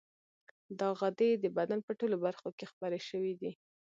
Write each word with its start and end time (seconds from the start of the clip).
دا 0.79 0.89
غدې 0.99 1.29
د 1.43 1.45
بدن 1.57 1.79
په 1.87 1.91
ټولو 1.99 2.15
برخو 2.25 2.49
کې 2.57 2.65
خپرې 2.71 2.99
شوې 3.09 3.33
دي. 3.41 3.51